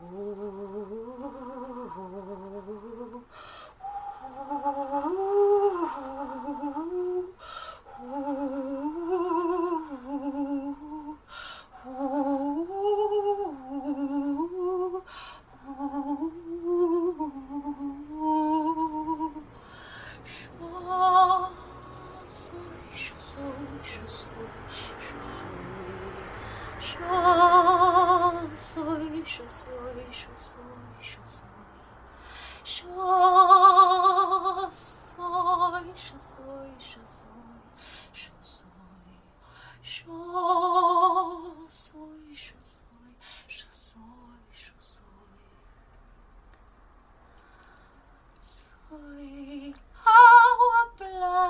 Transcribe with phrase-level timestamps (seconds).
[0.00, 0.47] О,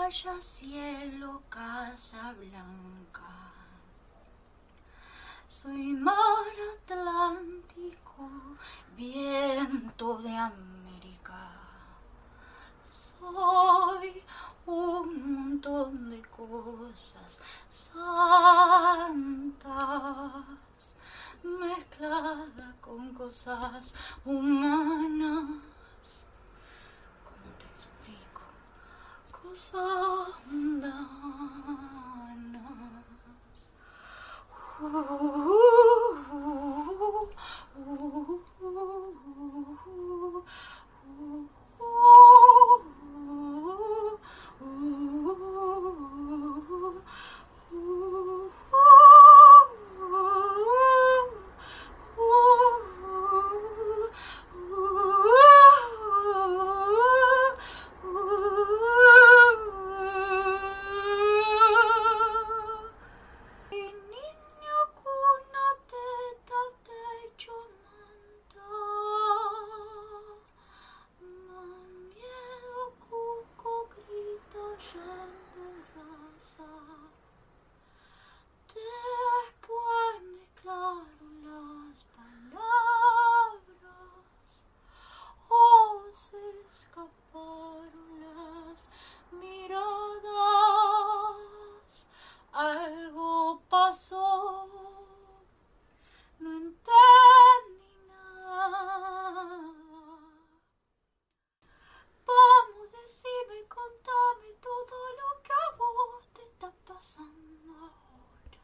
[0.09, 3.53] playa, cielo, casa blanca.
[5.47, 6.17] Soy mar
[6.83, 8.31] Atlántico,
[8.97, 11.51] viento de América.
[12.85, 14.23] Soy
[14.65, 19.13] un montón de cosas santas
[21.43, 25.68] mezclada con cosas humanas.
[29.59, 30.89] sundown.
[96.39, 99.59] no entendí nada.
[102.27, 108.63] Vamos, decime, contame todo lo que a vos te está pasando ahora.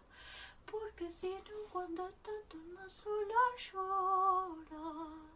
[0.67, 2.59] Porque si no, cuando estás tu
[2.89, 5.35] sola llora.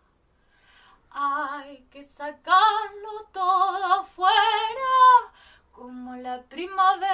[1.10, 5.32] Hay que sacarlo todo afuera,
[5.72, 7.07] como la primavera.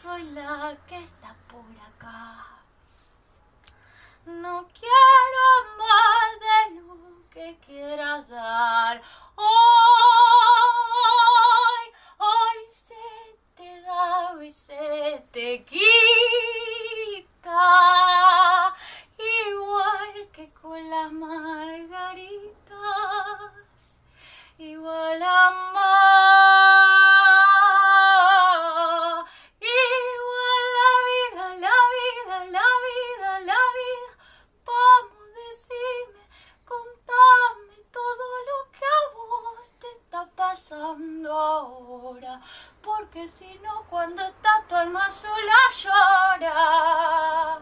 [0.00, 2.46] Soy la que está por acá.
[4.24, 5.46] No quiero
[5.76, 9.02] más de lo que quieras dar.
[40.72, 42.40] Ahora,
[42.82, 47.58] porque si no, cuando está tu alma sola llora.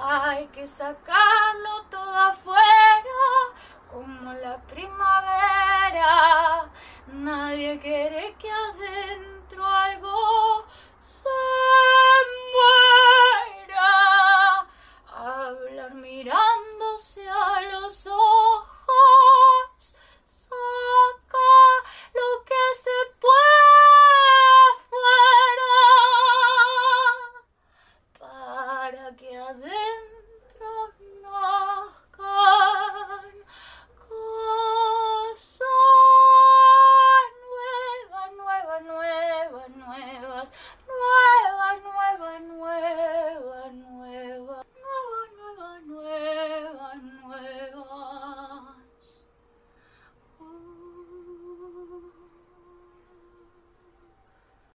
[0.00, 3.07] Hay que sacarlo todo afuera,